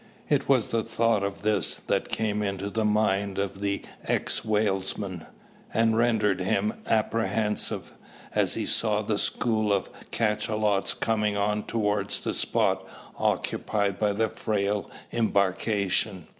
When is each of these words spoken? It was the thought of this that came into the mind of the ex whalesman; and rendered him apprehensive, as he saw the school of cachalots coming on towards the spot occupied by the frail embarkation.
It 0.29 0.49
was 0.49 0.69
the 0.69 0.81
thought 0.81 1.21
of 1.21 1.43
this 1.43 1.75
that 1.75 2.09
came 2.09 2.41
into 2.41 2.71
the 2.71 2.83
mind 2.83 3.37
of 3.37 3.61
the 3.61 3.83
ex 4.07 4.43
whalesman; 4.43 5.27
and 5.71 5.95
rendered 5.95 6.39
him 6.39 6.73
apprehensive, 6.87 7.93
as 8.33 8.55
he 8.55 8.65
saw 8.65 9.03
the 9.03 9.19
school 9.19 9.71
of 9.71 9.91
cachalots 10.09 10.95
coming 10.95 11.37
on 11.37 11.65
towards 11.65 12.17
the 12.21 12.33
spot 12.33 12.83
occupied 13.19 13.99
by 13.99 14.11
the 14.11 14.27
frail 14.27 14.89
embarkation. 15.13 16.25